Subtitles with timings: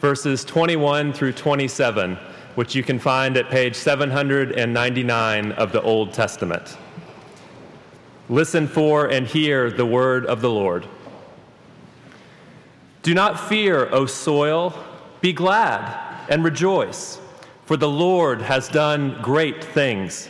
[0.00, 2.16] verses 21 through 27,
[2.54, 6.76] which you can find at page 799 of the Old Testament.
[8.28, 10.86] Listen for and hear the word of the Lord.
[13.02, 14.74] Do not fear, O soil,
[15.20, 17.20] be glad and rejoice,
[17.64, 20.28] for the Lord has done great things.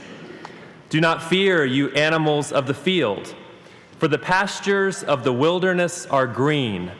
[0.89, 3.35] Do not fear, you animals of the field,
[3.99, 6.93] for the pastures of the wilderness are green.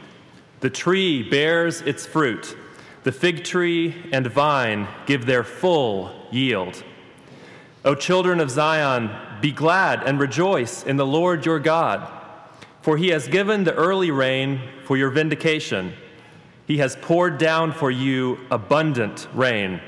[0.61, 2.57] The tree bears its fruit.
[3.03, 6.83] The fig tree and vine give their full yield.
[7.85, 9.09] O children of Zion,
[9.41, 12.11] be glad and rejoice in the Lord your God,
[12.81, 15.93] for he has given the early rain for your vindication.
[16.67, 19.79] He has poured down for you abundant rain,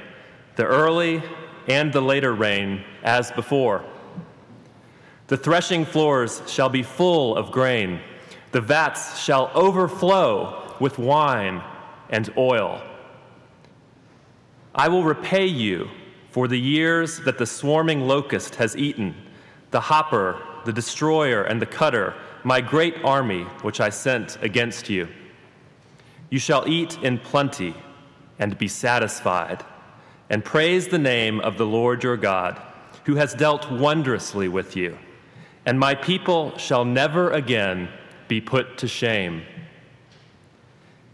[0.55, 1.21] the early
[1.67, 3.83] and the later rain, as before.
[5.27, 7.99] The threshing floors shall be full of grain,
[8.51, 11.63] the vats shall overflow with wine
[12.09, 12.81] and oil.
[14.75, 15.89] I will repay you
[16.29, 19.15] for the years that the swarming locust has eaten,
[19.71, 22.13] the hopper, the destroyer, and the cutter,
[22.43, 25.07] my great army which I sent against you.
[26.29, 27.75] You shall eat in plenty
[28.39, 29.63] and be satisfied,
[30.29, 32.61] and praise the name of the Lord your God,
[33.05, 34.97] who has dealt wondrously with you.
[35.65, 37.89] And my people shall never again
[38.31, 39.41] be put to shame.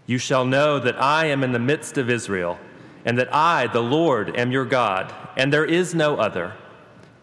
[0.06, 2.60] You shall know that I am in the midst of Israel,
[3.06, 6.54] and that I, the Lord, am your God, and there is no other,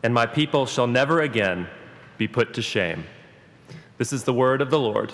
[0.03, 1.69] and my people shall never again
[2.19, 3.04] be put to shame.
[3.97, 5.12] This is the word of the Lord.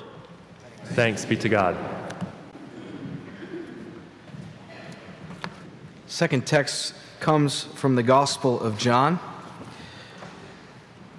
[0.84, 1.76] Thanks be to God.
[6.06, 9.20] Second text comes from the Gospel of John,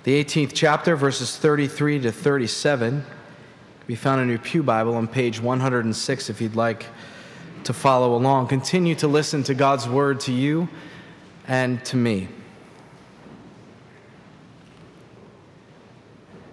[0.04, 3.06] the 18th chapter, verses 33 to 37
[3.92, 6.86] be found in your Pew Bible on page 106 if you'd like
[7.66, 8.48] to follow along.
[8.48, 10.70] Continue to listen to God's word to you
[11.46, 12.30] and to me.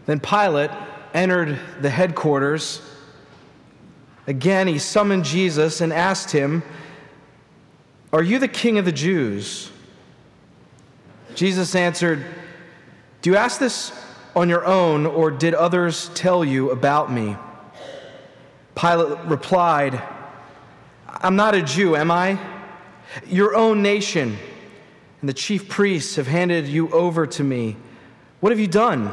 [0.06, 0.72] Then Pilate
[1.14, 2.82] entered the headquarters.
[4.26, 6.64] Again, he summoned Jesus and asked him,
[8.12, 9.70] Are you the king of the Jews?
[11.36, 12.24] Jesus answered,
[13.22, 13.92] Do you ask this
[14.38, 17.36] on your own, or did others tell you about me?
[18.76, 20.00] Pilate replied,
[21.08, 22.38] I'm not a Jew, am I?
[23.26, 24.36] Your own nation
[25.20, 27.76] and the chief priests have handed you over to me.
[28.38, 29.12] What have you done?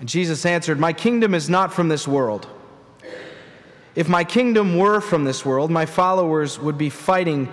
[0.00, 2.48] And Jesus answered, My kingdom is not from this world.
[3.94, 7.48] If my kingdom were from this world, my followers would be fighting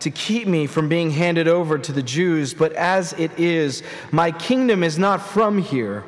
[0.00, 3.82] to keep me from being handed over to the Jews, but as it is,
[4.12, 6.04] my kingdom is not from here.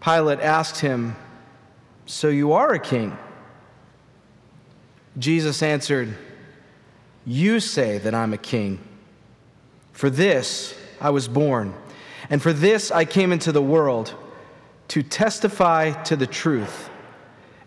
[0.00, 1.16] Pilate asked him,
[2.06, 3.16] So you are a king?
[5.18, 6.16] Jesus answered,
[7.24, 8.78] You say that I'm a king.
[9.92, 11.74] For this I was born,
[12.30, 14.14] and for this I came into the world,
[14.88, 16.90] to testify to the truth.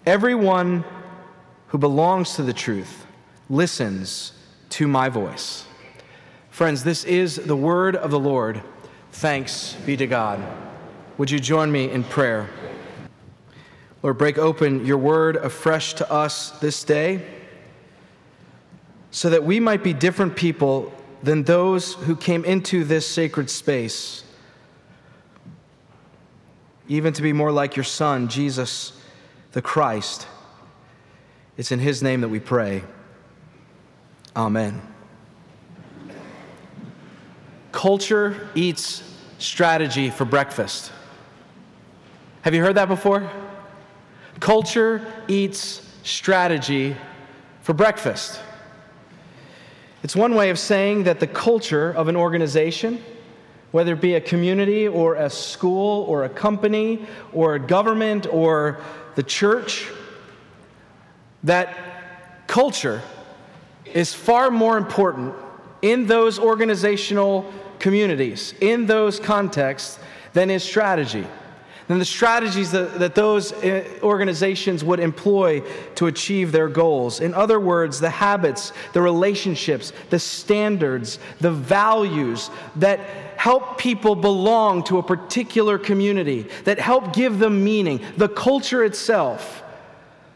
[0.06, 0.84] Everyone
[1.68, 3.05] who belongs to the truth
[3.50, 4.34] listens
[4.70, 5.66] to my voice.
[6.50, 8.62] Friends, this is the word of the Lord.
[9.12, 10.42] Thanks be to God.
[11.18, 12.50] Would you join me in prayer?
[14.04, 17.26] Lord, break open your word afresh to us this day
[19.12, 24.24] so that we might be different people than those who came into this sacred space.
[26.88, 28.94] Even to be more like your Son, Jesus
[29.54, 30.28] the Christ.
[31.58, 32.84] It's in His name that we pray.
[34.36, 34.82] Amen.
[37.72, 39.04] Culture eats
[39.38, 40.92] strategy for breakfast.
[42.42, 43.30] Have you heard that before?
[44.40, 46.96] Culture eats strategy
[47.62, 48.40] for breakfast.
[50.04, 53.02] It's one way of saying that the culture of an organization,
[53.72, 58.82] whether it be a community or a school or a company or a government or
[59.16, 59.88] the church,
[61.44, 63.02] that culture
[63.96, 65.34] is far more important
[65.82, 69.98] in those organizational communities, in those contexts,
[70.34, 71.26] than is strategy.
[71.88, 75.62] than the strategies that, that those uh, organizations would employ
[75.94, 77.22] to achieve their goals.
[77.22, 83.00] In other words, the habits, the relationships, the standards, the values that
[83.38, 89.64] help people belong to a particular community, that help give them meaning, the culture itself,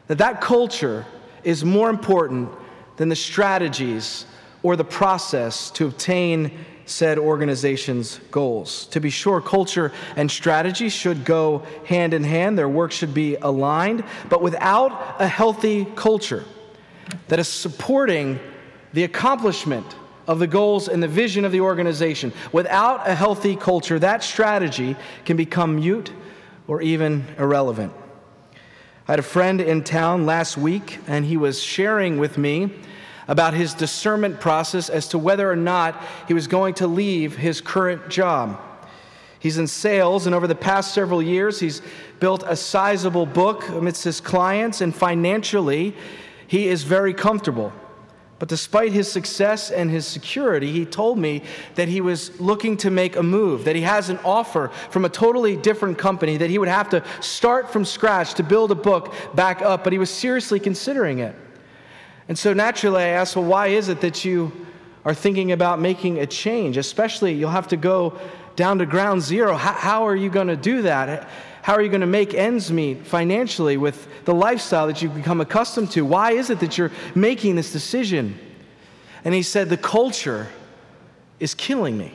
[0.07, 1.06] that that culture
[1.44, 2.50] is more important
[2.99, 4.25] than the strategies
[4.61, 6.51] or the process to obtain
[6.85, 8.87] said organization's goals.
[8.87, 13.37] To be sure, culture and strategy should go hand in hand, their work should be
[13.37, 16.43] aligned, but without a healthy culture
[17.29, 18.37] that is supporting
[18.91, 19.95] the accomplishment
[20.27, 24.97] of the goals and the vision of the organization, without a healthy culture, that strategy
[25.23, 26.11] can become mute
[26.67, 27.93] or even irrelevant.
[29.07, 32.71] I had a friend in town last week, and he was sharing with me
[33.29, 37.61] about his discernment process as to whether or not he was going to leave his
[37.61, 38.59] current job.
[39.39, 41.83] He's in sales, and over the past several years, he's
[42.19, 45.95] built a sizable book amidst his clients, and financially,
[46.47, 47.71] he is very comfortable.
[48.39, 51.43] But despite his success and his security, he told me
[51.75, 55.09] that he was looking to make a move, that he has an offer from a
[55.09, 59.13] totally different company, that he would have to start from scratch to build a book
[59.35, 61.35] back up, but he was seriously considering it.
[62.29, 64.51] And so naturally, I asked, well, why is it that you
[65.03, 66.77] are thinking about making a change?
[66.77, 68.17] Especially, you'll have to go
[68.55, 69.55] down to ground zero.
[69.55, 71.27] How, how are you going to do that?
[71.63, 75.41] How are you going to make ends meet financially with the lifestyle that you've become
[75.41, 76.05] accustomed to?
[76.05, 78.37] Why is it that you're making this decision?
[79.25, 80.47] And he said, The culture
[81.39, 82.13] is killing me.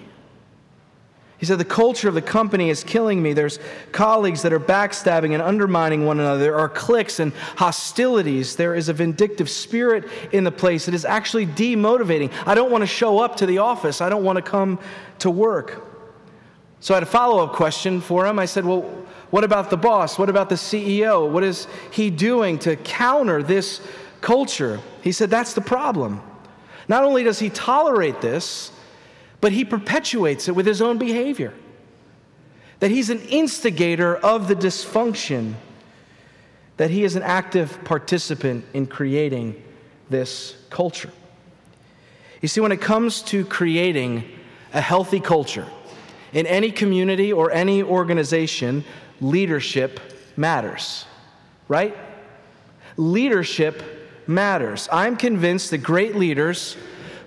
[1.45, 3.35] He said, The culture of the company is killing me.
[3.35, 3.59] There's
[3.93, 6.41] colleagues that are backstabbing and undermining one another.
[6.41, 8.57] There are cliques and hostilities.
[8.57, 10.89] There is a vindictive spirit in the place.
[10.89, 12.33] It is actually demotivating.
[12.47, 14.79] I don't want to show up to the office, I don't want to come
[15.19, 15.85] to work.
[16.81, 18.39] So I had a follow up question for him.
[18.39, 18.81] I said, Well,
[19.29, 20.19] what about the boss?
[20.19, 21.31] What about the CEO?
[21.31, 23.83] What is he doing to counter this
[24.23, 24.81] culture?
[25.03, 26.23] He said, That's the problem.
[26.89, 28.71] Not only does he tolerate this,
[29.45, 31.53] but he perpetuates it with his own behavior.
[32.81, 35.53] That he's an instigator of the dysfunction,
[36.79, 39.63] that he is an active participant in creating
[40.09, 41.11] this culture.
[42.41, 44.25] You see, when it comes to creating
[44.73, 45.67] a healthy culture
[46.33, 48.83] in any community or any organization,
[49.21, 50.01] leadership
[50.39, 51.05] matters,
[51.69, 51.95] right?
[52.97, 53.83] Leadership
[54.27, 54.89] matters.
[54.91, 56.79] I'm convinced that great leaders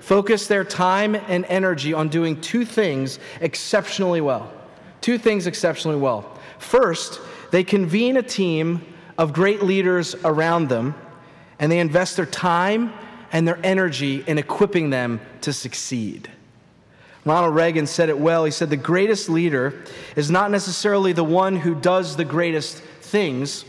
[0.07, 4.49] focus their time and energy on doing two things exceptionally well.
[5.01, 6.39] Two things exceptionally well.
[6.59, 7.19] First,
[7.51, 8.81] they convene a team
[9.17, 10.95] of great leaders around them,
[11.59, 12.93] and they invest their time
[13.33, 16.31] and their energy in equipping them to succeed.
[17.25, 18.45] Ronald Reagan said it well.
[18.45, 19.83] He said, The greatest leader
[20.15, 23.65] is not necessarily the one who does the greatest things.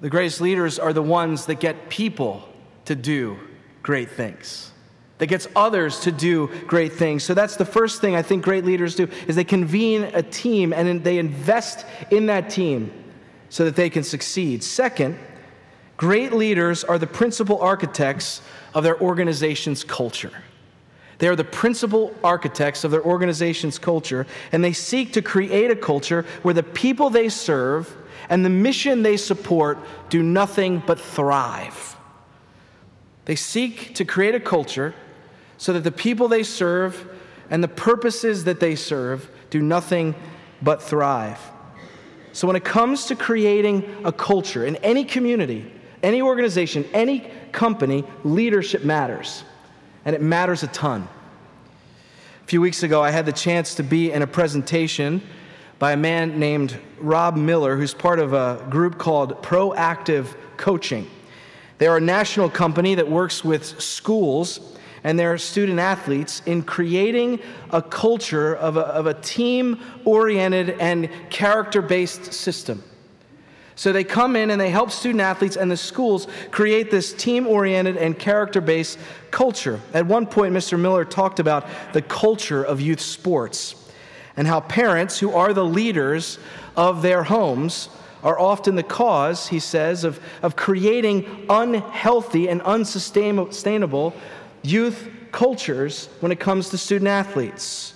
[0.00, 2.48] The greatest leaders are the ones that get people
[2.84, 3.38] to do
[3.82, 4.70] great things
[5.18, 7.24] that gets others to do great things.
[7.24, 10.72] So that's the first thing I think great leaders do is they convene a team
[10.72, 12.92] and they invest in that team
[13.48, 14.62] so that they can succeed.
[14.62, 15.18] Second,
[15.96, 18.42] great leaders are the principal architects
[18.74, 20.32] of their organization's culture.
[21.18, 25.76] They are the principal architects of their organization's culture, and they seek to create a
[25.76, 27.96] culture where the people they serve
[28.28, 29.78] and the mission they support
[30.10, 31.96] do nothing but thrive.
[33.24, 34.94] They seek to create a culture
[35.58, 37.08] so that the people they serve
[37.50, 40.14] and the purposes that they serve do nothing
[40.62, 41.40] but thrive.
[42.32, 45.72] So, when it comes to creating a culture in any community,
[46.02, 49.42] any organization, any company, leadership matters.
[50.04, 51.08] And it matters a ton.
[52.44, 55.22] A few weeks ago, I had the chance to be in a presentation
[55.78, 61.10] by a man named Rob Miller, who's part of a group called Proactive Coaching.
[61.78, 64.75] They are a national company that works with schools
[65.06, 67.38] and their student athletes in creating
[67.70, 72.82] a culture of a, a team oriented and character based system.
[73.76, 77.46] So they come in and they help student athletes and the schools create this team
[77.46, 78.98] oriented and character based
[79.30, 79.80] culture.
[79.94, 80.76] At one point, Mr.
[80.76, 83.76] Miller talked about the culture of youth sports
[84.36, 86.40] and how parents, who are the leaders
[86.74, 87.90] of their homes,
[88.24, 94.12] are often the cause, he says, of, of creating unhealthy and unsustainable
[94.66, 97.94] youth cultures when it comes to student athletes.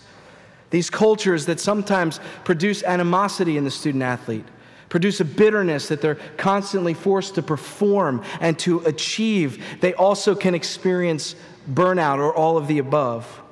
[0.71, 4.45] These cultures that sometimes produce animosity in the student athlete,
[4.89, 9.81] produce a bitterness that they're constantly forced to perform and to achieve.
[9.81, 11.35] They also can experience
[11.71, 13.43] burnout or all of the above.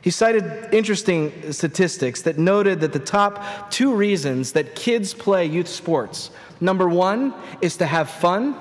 [0.00, 5.68] He cited interesting statistics that noted that the top two reasons that kids play youth
[5.68, 6.30] sports
[6.60, 8.54] number one is to have fun,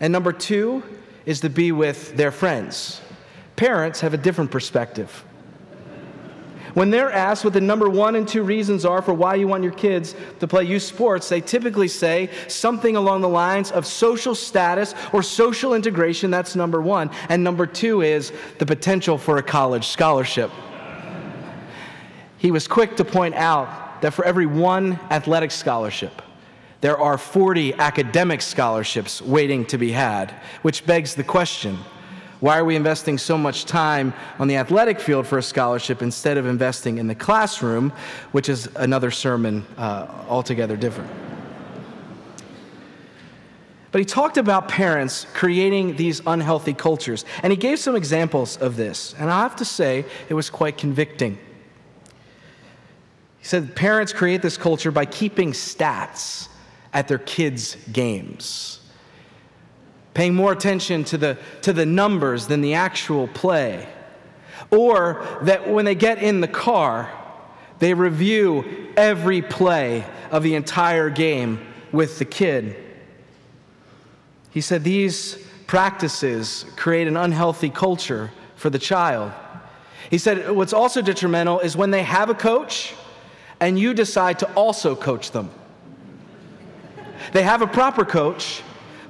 [0.00, 0.82] and number two
[1.24, 3.00] is to be with their friends.
[3.56, 5.24] Parents have a different perspective.
[6.76, 9.62] When they're asked what the number one and two reasons are for why you want
[9.62, 14.34] your kids to play youth sports, they typically say something along the lines of social
[14.34, 16.30] status or social integration.
[16.30, 17.10] That's number one.
[17.30, 20.50] And number two is the potential for a college scholarship.
[22.36, 26.20] He was quick to point out that for every one athletic scholarship,
[26.82, 31.78] there are 40 academic scholarships waiting to be had, which begs the question
[32.40, 36.36] why are we investing so much time on the athletic field for a scholarship instead
[36.36, 37.92] of investing in the classroom,
[38.32, 41.10] which is another sermon uh, altogether different?
[43.90, 48.76] But he talked about parents creating these unhealthy cultures, and he gave some examples of
[48.76, 49.14] this.
[49.18, 51.38] And I have to say, it was quite convicting.
[53.38, 56.48] He said parents create this culture by keeping stats
[56.92, 58.80] at their kids' games
[60.16, 63.86] paying more attention to the, to the numbers than the actual play.
[64.70, 67.12] Or that when they get in the car,
[67.80, 68.64] they review
[68.96, 71.60] every play of the entire game
[71.92, 72.82] with the kid.
[74.48, 79.32] He said these practices create an unhealthy culture for the child.
[80.08, 82.94] He said what's also detrimental is when they have a coach
[83.60, 85.50] and you decide to also coach them.
[87.34, 88.62] They have a proper coach,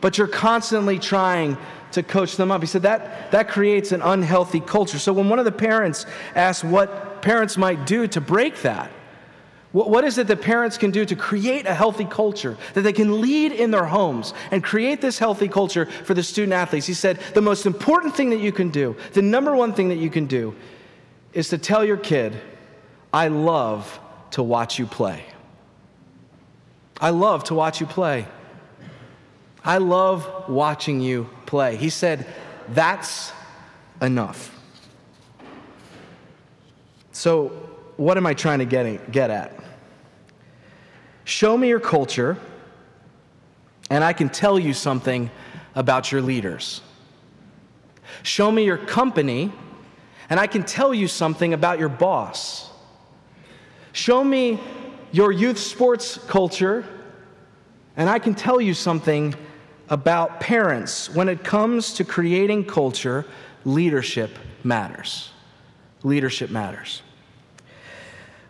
[0.06, 1.58] but you're constantly trying
[1.90, 2.60] to coach them up.
[2.60, 5.00] He said that, that creates an unhealthy culture.
[5.00, 8.92] So when one of the parents asked what parents might do to break that,
[9.72, 12.92] what, what is it that parents can do to create a healthy culture that they
[12.92, 16.86] can lead in their homes and create this healthy culture for the student athletes?
[16.86, 19.98] He said the most important thing that you can do, the number one thing that
[19.98, 20.54] you can do,
[21.32, 22.40] is to tell your kid,
[23.12, 23.98] I love
[24.30, 25.24] to watch you play.
[27.00, 28.28] I love to watch you play.
[29.66, 31.76] I love watching you play.
[31.76, 32.24] He said,
[32.68, 33.32] That's
[34.00, 34.56] enough.
[37.10, 37.48] So,
[37.96, 39.52] what am I trying to get, get at?
[41.24, 42.36] Show me your culture,
[43.90, 45.30] and I can tell you something
[45.74, 46.80] about your leaders.
[48.22, 49.50] Show me your company,
[50.30, 52.70] and I can tell you something about your boss.
[53.92, 54.60] Show me
[55.10, 56.84] your youth sports culture,
[57.96, 59.34] and I can tell you something
[59.88, 61.08] about parents.
[61.14, 63.24] When it comes to creating culture,
[63.64, 65.30] leadership matters.
[66.02, 67.02] Leadership matters.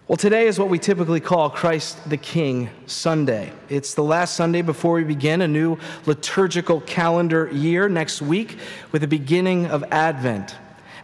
[0.08, 3.52] Well, today is what we typically call Christ the King Sunday.
[3.68, 8.58] It's the last Sunday before we begin a new liturgical calendar year next week
[8.92, 10.54] with the beginning of Advent.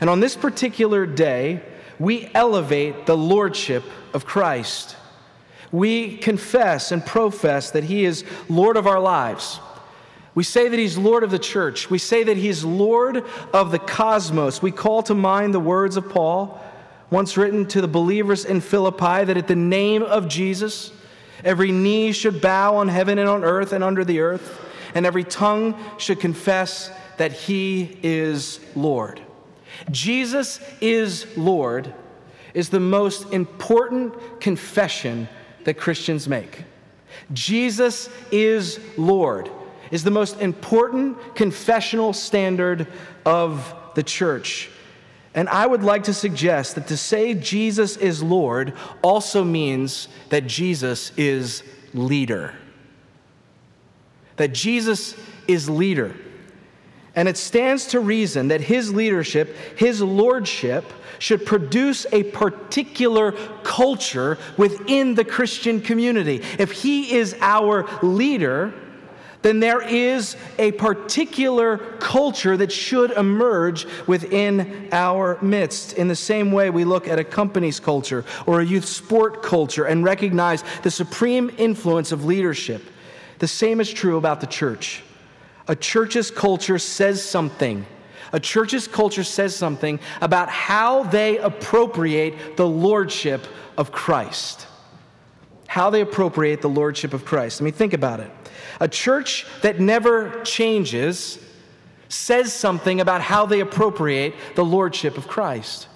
[0.00, 1.62] And on this particular day,
[1.98, 3.82] we elevate the Lordship
[4.14, 4.96] of Christ.
[5.72, 9.58] We confess and profess that He is Lord of our lives
[10.34, 11.90] we say that he's Lord of the church.
[11.90, 14.62] We say that he's Lord of the cosmos.
[14.62, 16.60] We call to mind the words of Paul,
[17.10, 20.90] once written to the believers in Philippi, that at the name of Jesus,
[21.44, 24.58] every knee should bow on heaven and on earth and under the earth,
[24.94, 29.20] and every tongue should confess that he is Lord.
[29.90, 31.92] Jesus is Lord
[32.54, 35.28] is the most important confession
[35.64, 36.64] that Christians make.
[37.34, 39.50] Jesus is Lord
[39.92, 42.88] is the most important confessional standard
[43.24, 44.70] of the church.
[45.34, 48.72] And I would like to suggest that to say Jesus is Lord
[49.02, 51.62] also means that Jesus is
[51.94, 52.54] leader.
[54.36, 55.14] That Jesus
[55.46, 56.16] is leader.
[57.14, 60.84] And it stands to reason that his leadership, his lordship,
[61.18, 63.32] should produce a particular
[63.62, 66.42] culture within the Christian community.
[66.58, 68.72] If he is our leader,
[69.42, 75.94] then there is a particular culture that should emerge within our midst.
[75.94, 79.84] In the same way, we look at a company's culture or a youth sport culture
[79.84, 82.82] and recognize the supreme influence of leadership.
[83.40, 85.02] The same is true about the church.
[85.66, 87.84] A church's culture says something.
[88.32, 93.44] A church's culture says something about how they appropriate the lordship
[93.76, 94.66] of Christ.
[95.66, 97.60] How they appropriate the lordship of Christ.
[97.60, 98.30] I mean, think about it.
[98.80, 101.38] A church that never changes
[102.08, 105.88] says something about how they appropriate the lordship of Christ.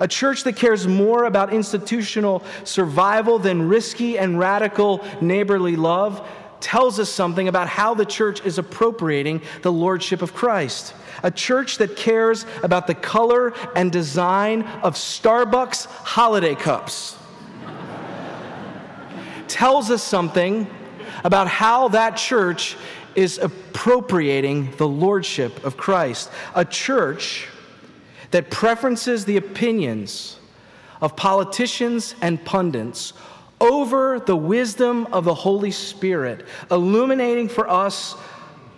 [0.00, 6.26] A church that cares more about institutional survival than risky and radical neighborly love
[6.60, 10.94] tells us something about how the church is appropriating the lordship of Christ.
[11.22, 17.16] A church that cares about the color and design of Starbucks holiday cups
[19.48, 20.66] tells us something
[21.24, 22.76] about how that church
[23.14, 26.30] is appropriating the lordship of Christ.
[26.54, 27.48] A church
[28.30, 30.38] that preferences the opinions
[31.00, 33.12] of politicians and pundits
[33.60, 38.14] over the wisdom of the Holy Spirit, illuminating for us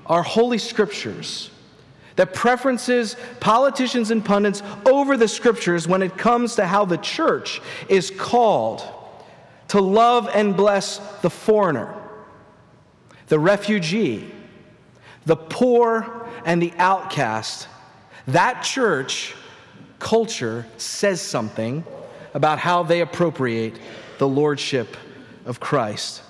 [0.06, 1.50] our holy scriptures.
[2.16, 7.61] That preferences politicians and pundits over the scriptures when it comes to how the church
[7.88, 8.82] is called
[9.68, 11.94] to love and bless the foreigner,
[13.30, 14.28] the refugee,
[15.25, 17.68] the poor, and the outcast.
[18.26, 19.37] That church
[20.00, 21.84] culture says something
[22.34, 23.78] about how they appropriate
[24.18, 24.96] the lordship
[25.46, 26.22] of Christ.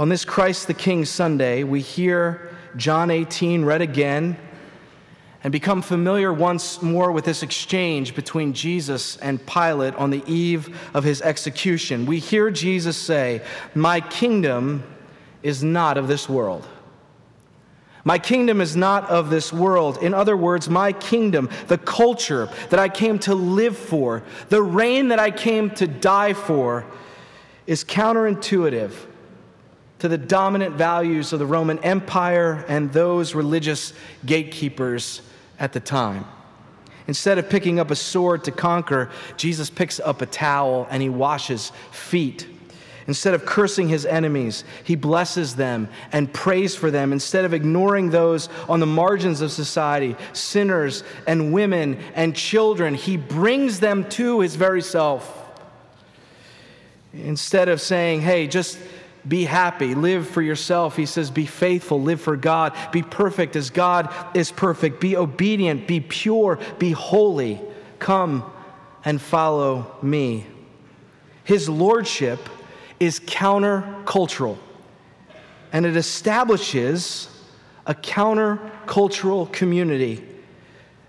[0.00, 4.36] On this Christ the King Sunday, we hear John 18 read again
[5.44, 10.76] and become familiar once more with this exchange between Jesus and Pilate on the eve
[10.94, 12.06] of his execution.
[12.06, 13.42] We hear Jesus say,
[13.76, 14.82] My kingdom
[15.42, 16.66] is not of this world.
[18.04, 19.98] My kingdom is not of this world.
[20.02, 25.08] In other words, my kingdom, the culture that I came to live for, the reign
[25.08, 26.86] that I came to die for,
[27.66, 28.92] is counterintuitive
[29.98, 33.92] to the dominant values of the Roman Empire and those religious
[34.24, 35.20] gatekeepers
[35.58, 36.24] at the time.
[37.06, 41.10] Instead of picking up a sword to conquer, Jesus picks up a towel and he
[41.10, 42.46] washes feet
[43.06, 47.12] Instead of cursing his enemies, he blesses them and prays for them.
[47.12, 53.16] Instead of ignoring those on the margins of society, sinners and women and children, he
[53.16, 55.36] brings them to his very self.
[57.12, 58.78] Instead of saying, hey, just
[59.26, 63.70] be happy, live for yourself, he says, be faithful, live for God, be perfect as
[63.70, 67.60] God is perfect, be obedient, be pure, be holy.
[67.98, 68.50] Come
[69.04, 70.46] and follow me.
[71.44, 72.38] His lordship
[73.00, 74.58] is countercultural,
[75.72, 77.28] and it establishes
[77.86, 80.24] a countercultural community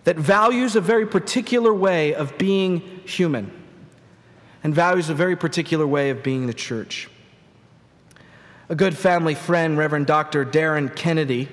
[0.06, 3.52] that values a very particular way of being human
[4.64, 7.10] and values a very particular way of being the church.
[8.70, 10.46] A good family friend, Reverend Dr.
[10.46, 11.50] Darren Kennedy,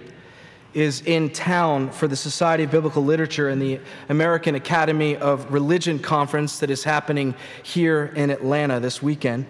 [0.72, 5.98] is in town for the Society of Biblical Literature and the American Academy of Religion
[5.98, 9.46] conference that is happening here in Atlanta this weekend.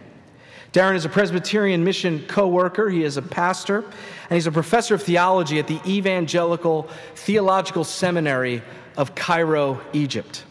[0.78, 4.94] Darren is a Presbyterian mission co worker, he is a pastor, and he's a professor
[4.94, 8.62] of theology at the Evangelical Theological Seminary
[8.96, 10.44] of Cairo, Egypt.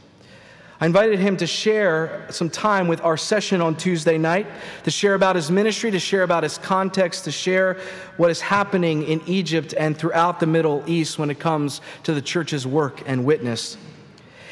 [0.81, 4.47] I invited him to share some time with our session on Tuesday night,
[4.83, 7.79] to share about his ministry, to share about his context, to share
[8.17, 12.21] what is happening in Egypt and throughout the Middle East when it comes to the
[12.21, 13.77] church's work and witness.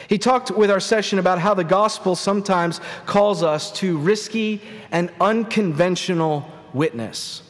[0.08, 5.10] He talked with our session about how the gospel sometimes calls us to risky and
[5.20, 7.42] unconventional witness.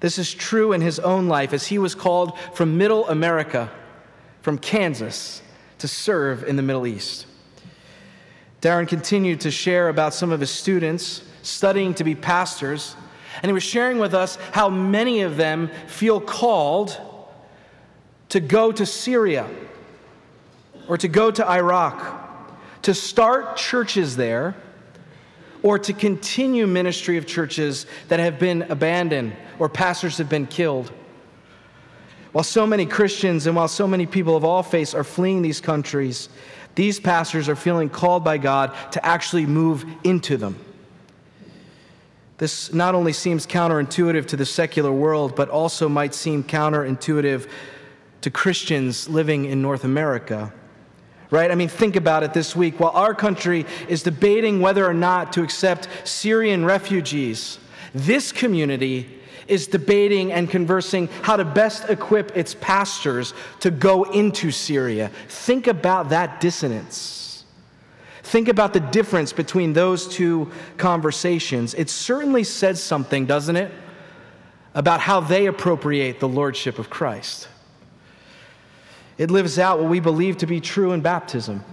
[0.00, 3.70] This is true in his own life as he was called from middle America,
[4.42, 5.42] from Kansas,
[5.78, 7.26] to serve in the Middle East.
[8.60, 12.96] Darren continued to share about some of his students studying to be pastors,
[13.42, 17.00] and he was sharing with us how many of them feel called
[18.28, 19.48] to go to Syria
[20.88, 24.56] or to go to Iraq, to start churches there,
[25.62, 30.92] or to continue ministry of churches that have been abandoned or pastors have been killed.
[32.32, 35.60] While so many Christians and while so many people of all faiths are fleeing these
[35.60, 36.28] countries,
[36.74, 40.56] these pastors are feeling called by God to actually move into them.
[42.36, 47.48] This not only seems counterintuitive to the secular world, but also might seem counterintuitive
[48.20, 50.52] to Christians living in North America
[51.30, 51.50] right?
[51.50, 52.80] I mean, think about it this week.
[52.80, 57.58] While our country is debating whether or not to accept Syrian refugees,
[57.94, 64.50] this community is debating and conversing how to best equip its pastors to go into
[64.50, 65.10] Syria.
[65.28, 67.44] Think about that dissonance.
[68.22, 71.72] Think about the difference between those two conversations.
[71.72, 73.72] It certainly says something, doesn't it,
[74.74, 77.48] about how they appropriate the lordship of Christ.
[79.18, 81.64] It lives out what we believe to be true in baptism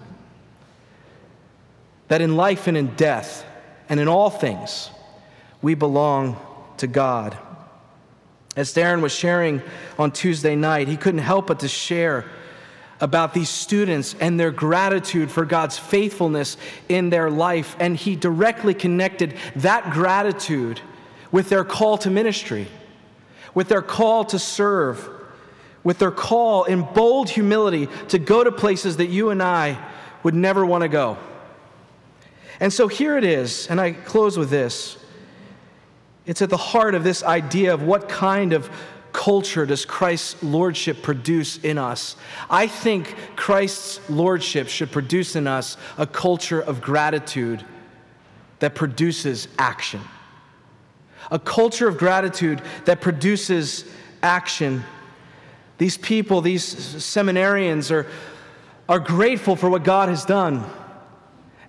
[2.07, 3.45] that in life and in death
[3.89, 4.89] and in all things,
[5.61, 6.39] we belong
[6.77, 7.37] to God.
[8.55, 9.61] As Darren was sharing
[9.97, 12.25] on Tuesday night, he couldn't help but to share
[13.01, 17.75] about these students and their gratitude for God's faithfulness in their life.
[17.79, 20.81] And he directly connected that gratitude
[21.31, 22.67] with their call to ministry.
[23.55, 25.09] with their call to serve,
[25.85, 29.77] with their call in bold humility to go to places that you and I
[30.23, 31.17] would never want to go.
[32.59, 34.97] And so here it is, and I close with this.
[36.25, 38.69] It's at the heart of this idea of what kind of
[39.15, 42.17] culture does Christ's lordship produce in us?
[42.49, 47.63] I think Christ's lordship should produce in us a culture of gratitude
[48.59, 50.01] that produces action.
[51.31, 53.85] A culture of gratitude that produces
[54.21, 54.83] action.
[55.77, 58.07] These people, these seminarians, are,
[58.87, 60.63] are grateful for what God has done.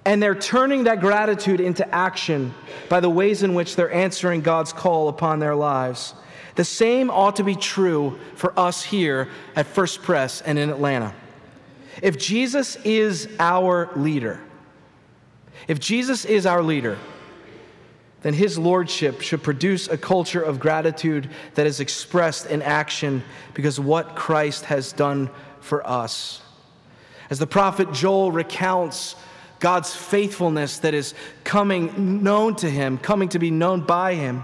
[0.04, 2.54] And they're turning that gratitude into action
[2.88, 6.14] by the ways in which they're answering God's call upon their lives.
[6.54, 11.12] The same ought to be true for us here at First Pres and in Atlanta.
[12.02, 14.40] If Jesus is our leader,
[15.66, 16.98] if Jesus is our leader,
[18.26, 23.22] then his lordship should produce a culture of gratitude that is expressed in action
[23.54, 26.42] because what Christ has done for us.
[27.30, 29.14] As the prophet Joel recounts
[29.60, 34.42] God's faithfulness that is coming known to him, coming to be known by him.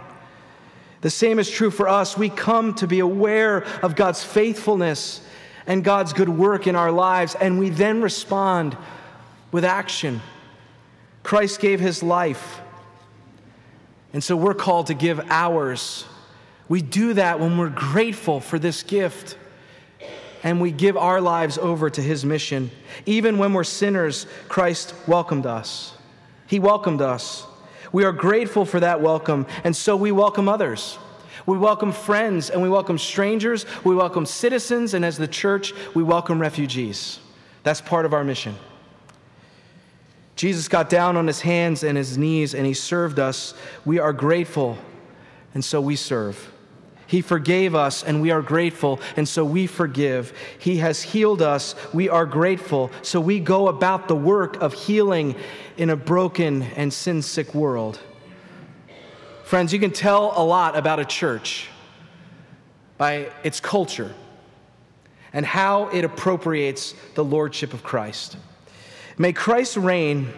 [1.01, 2.17] The same is true for us.
[2.17, 5.27] We come to be aware of God's faithfulness
[5.67, 8.77] and God's good work in our lives, and we then respond
[9.51, 10.21] with action.
[11.25, 12.61] Christ gave his life,
[14.13, 16.05] and so we're called to give ours.
[16.69, 19.37] We do that when we're grateful for this gift
[20.43, 22.71] and we give our lives over to his mission.
[23.07, 25.95] Even when we're sinners, Christ welcomed us.
[26.47, 27.47] He welcomed us.
[27.93, 30.99] We are grateful for that welcome, and so we welcome others.
[31.47, 33.67] We welcome friends and we welcome strangers.
[33.85, 37.21] We welcome citizens, and as the church, we welcome refugees.
[37.63, 38.55] That's part of our mission.
[40.37, 43.55] Jesus got down on his hands and his knees and he served us.
[43.85, 44.79] We are grateful,
[45.55, 46.53] and so we serve.
[47.07, 50.33] He forgave us, and we are grateful, and so we forgive.
[50.59, 55.35] He has healed us, we are grateful, so we go about the work of healing
[55.77, 58.01] in a broken and sin sick world.
[59.45, 61.69] Friends, you can tell a lot about a church
[62.97, 64.15] by its culture
[65.35, 68.39] and how it appropriates the lordship of Christ.
[69.19, 70.33] May Christ reign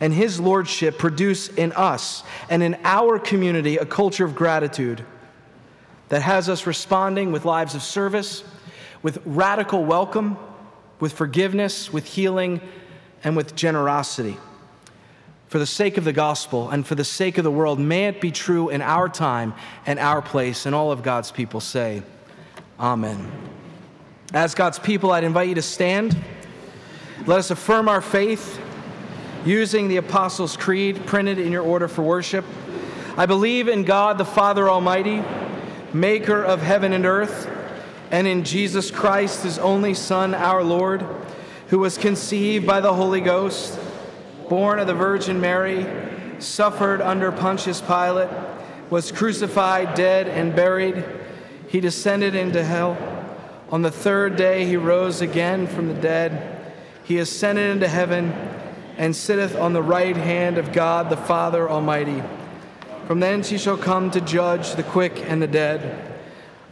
[0.00, 5.04] and his lordship produce in us and in our community a culture of gratitude
[6.08, 8.44] that has us responding with lives of service,
[9.02, 10.36] with radical welcome,
[11.00, 12.60] with forgiveness, with healing,
[13.22, 14.36] and with generosity.
[15.48, 18.20] For the sake of the gospel and for the sake of the world, may it
[18.20, 19.54] be true in our time
[19.86, 20.66] and our place.
[20.66, 22.02] And all of God's people say,
[22.78, 23.30] Amen.
[24.32, 26.16] As God's people, I'd invite you to stand.
[27.26, 28.60] Let us affirm our faith
[29.46, 32.44] using the Apostles' Creed printed in your order for worship.
[33.16, 35.22] I believe in God the Father Almighty
[35.94, 37.48] maker of heaven and earth,
[38.10, 41.06] and in Jesus Christ, his only Son, our Lord,
[41.68, 43.78] who was conceived by the Holy Ghost,
[44.48, 45.86] born of the Virgin Mary,
[46.40, 48.28] suffered under Pontius Pilate,
[48.90, 51.04] was crucified, dead, and buried.
[51.68, 52.98] He descended into hell.
[53.70, 56.53] On the third day, he rose again from the dead.
[57.04, 58.32] He ascended into heaven
[58.96, 62.22] and sitteth on the right hand of God the Father Almighty.
[63.06, 66.14] From thence he shall come to judge the quick and the dead.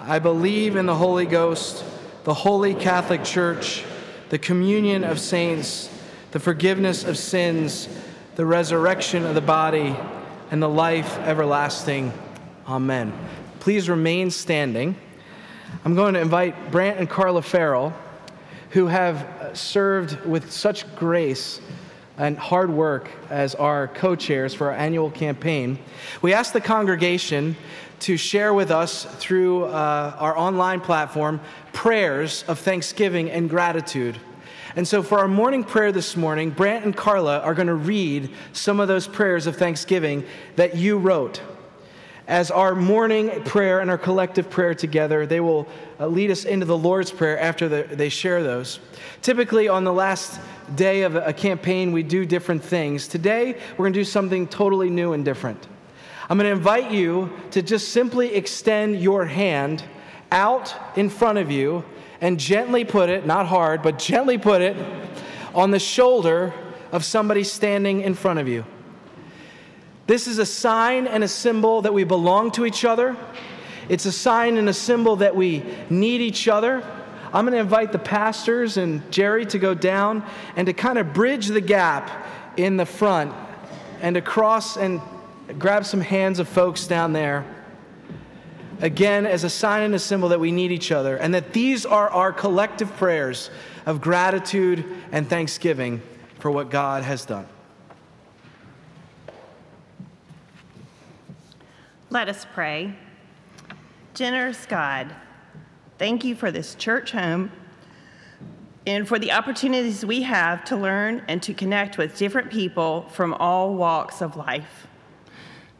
[0.01, 1.85] I believe in the Holy Ghost,
[2.25, 3.85] the holy Catholic Church,
[4.31, 5.91] the communion of saints,
[6.31, 7.89] the forgiveness of sins,
[8.37, 9.95] the resurrection of the body,
[10.51, 12.13] and the life everlasting.
[12.67, 13.13] Amen.
[13.61, 14.97] Please remain standing.
[15.85, 17.93] I'm going to invite Brant and Carla Farrell,
[18.73, 21.61] who have served with such grace
[22.17, 25.79] and hard work as our co chairs for our annual campaign,
[26.23, 27.57] we asked the congregation
[28.01, 31.41] to share with us through uh, our online platform
[31.73, 34.19] prayers of thanksgiving and gratitude.
[34.75, 38.31] And so, for our morning prayer this morning, Brant and Carla are going to read
[38.55, 40.25] some of those prayers of thanksgiving
[40.57, 41.43] that you wrote.
[42.33, 45.69] As our morning prayer and our collective prayer together, they will
[46.01, 48.81] uh, lead us into the Lord's Prayer after the, they share those.
[49.21, 50.41] Typically, on the last
[50.75, 53.07] day of a campaign, we do different things.
[53.07, 55.67] Today, we're going to do something totally new and different.
[56.31, 59.85] I'm going to invite you to just simply extend your hand
[60.31, 61.85] out in front of you
[62.23, 64.75] and gently put it, not hard, but gently put it
[65.55, 66.55] on the shoulder
[66.93, 68.65] of somebody standing in front of you.
[70.07, 73.17] This is a sign and a symbol that we belong to each other.
[73.89, 76.83] It's a sign and a symbol that we need each other.
[77.33, 80.25] I'm going to invite the pastors and Jerry to go down
[80.57, 82.11] and to kind of bridge the gap
[82.57, 83.33] in the front
[84.01, 85.01] and to cross and
[85.59, 87.45] grab some hands of folks down there.
[88.83, 91.87] again as a sign and a symbol that we need each other, and that these
[91.87, 93.49] are our collective prayers
[93.87, 96.03] of gratitude and thanksgiving
[96.41, 97.47] for what God has done.
[102.13, 102.95] Let us pray.
[104.13, 105.17] Generous God,
[105.97, 107.51] thank you for this church home
[108.87, 113.33] and for the opportunities we have to learn and to connect with different people from
[113.33, 114.87] all walks of life.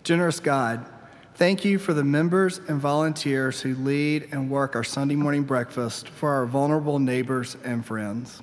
[0.05, 0.87] Generous God,
[1.35, 6.09] thank you for the members and volunteers who lead and work our Sunday morning breakfast
[6.09, 8.41] for our vulnerable neighbors and friends.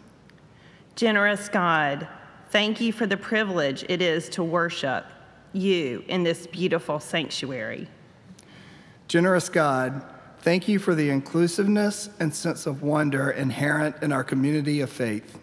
[0.95, 2.08] Generous God,
[2.49, 5.06] thank you for the privilege it is to worship
[5.53, 7.88] you in this beautiful sanctuary.
[9.07, 10.03] Generous God,
[10.39, 15.39] thank you for the inclusiveness and sense of wonder inherent in our community of faith.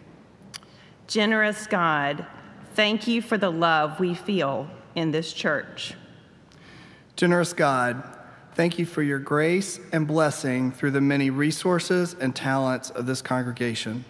[1.07, 2.25] Generous God,
[2.73, 5.95] thank you for the love we feel in this church.
[7.15, 8.03] Generous God,
[8.55, 13.21] thank you for your grace and blessing through the many resources and talents of this
[13.21, 14.05] congregation.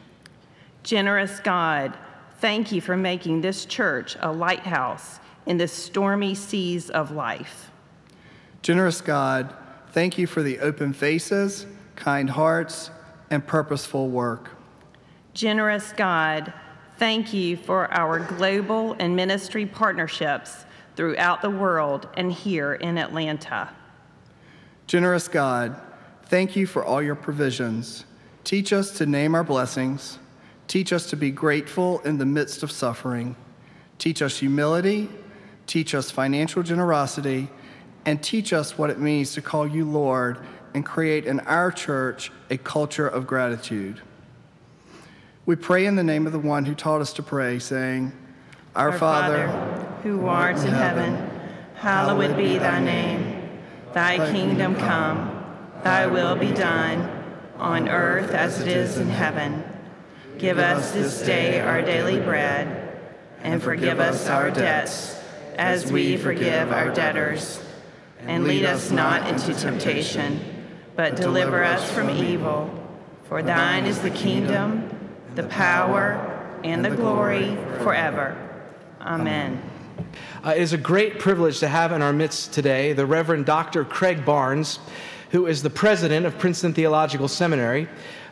[0.84, 1.98] Generous God,
[2.40, 7.72] thank you for making this church a lighthouse in the stormy seas of life.
[8.62, 9.56] Generous God,
[9.92, 12.92] thank you for the open faces, kind hearts,
[13.30, 14.52] and purposeful work.
[15.34, 16.54] Generous God,
[16.98, 23.70] thank you for our global and ministry partnerships throughout the world and here in Atlanta.
[24.86, 25.80] Generous God,
[26.26, 28.06] thank you for all your provisions.
[28.44, 30.20] Teach us to name our blessings.
[30.68, 33.36] Teach us to be grateful in the midst of suffering.
[33.98, 35.10] Teach us humility.
[35.68, 37.50] Teach us financial generosity
[38.06, 40.40] and teach us what it means to call you Lord
[40.74, 44.02] and create in our church a culture of gratitude.
[45.46, 48.12] We pray in the name of the one who taught us to pray, saying,
[48.76, 49.48] Our, Our Father,
[50.04, 51.30] who art in heaven,
[51.76, 53.50] hallowed be thy name.
[53.94, 55.44] Thy kingdom come,
[55.84, 57.10] thy will be done,
[57.58, 59.64] on earth as it is in heaven.
[60.38, 63.00] Give us this day our daily bread,
[63.42, 65.17] and forgive us our debts,
[65.58, 67.64] as we forgive our debtors
[68.22, 70.40] and lead us not into temptation,
[70.96, 72.72] but deliver us from evil.
[73.24, 74.90] For thine is the kingdom,
[75.36, 78.36] the power, and the glory forever.
[79.02, 79.62] Amen.
[80.44, 83.84] Uh, it is a great privilege to have in our midst today the Reverend Dr.
[83.84, 84.80] Craig Barnes,
[85.32, 87.88] who is the president of Princeton Theological Seminary.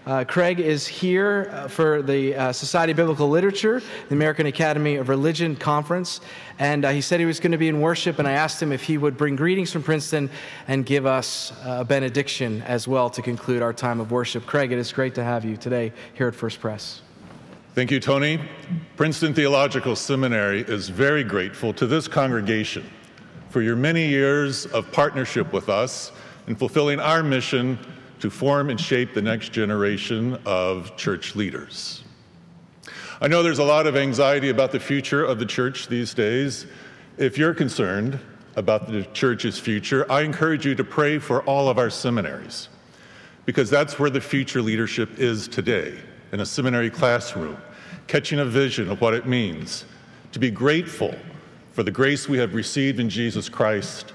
[0.05, 4.97] Uh, Craig is here uh, for the uh, Society of Biblical Literature, the American Academy
[4.97, 6.21] of Religion Conference,
[6.59, 8.71] and uh, he said he was going to be in worship, and I asked him
[8.71, 10.29] if he would bring greetings from Princeton
[10.67, 14.45] and give us uh, a benediction as well to conclude our time of worship.
[14.45, 17.01] Craig, it is great to have you today here at First Pres.
[17.73, 18.39] Thank you, Tony.
[18.97, 22.87] Princeton Theological Seminary is very grateful to this congregation
[23.49, 26.11] for your many years of partnership with us
[26.45, 27.79] in fulfilling our mission
[28.25, 32.03] to form and shape the next generation of church leaders.
[33.21, 36.65] I know there's a lot of anxiety about the future of the church these days.
[37.19, 38.19] If you're concerned
[38.55, 42.67] about the church's future, I encourage you to pray for all of our seminaries
[43.45, 45.95] because that's where the future leadership is today
[46.31, 47.57] in a seminary classroom,
[48.07, 49.85] catching a vision of what it means
[50.31, 51.13] to be grateful
[51.73, 54.13] for the grace we have received in Jesus Christ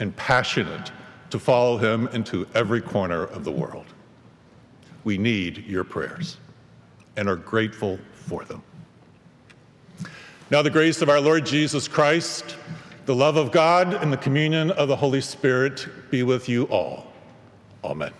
[0.00, 0.90] and passionate
[1.32, 3.86] to follow him into every corner of the world.
[5.04, 6.36] We need your prayers
[7.16, 8.62] and are grateful for them.
[10.50, 12.56] Now, the grace of our Lord Jesus Christ,
[13.06, 17.10] the love of God, and the communion of the Holy Spirit be with you all.
[17.82, 18.12] Amen.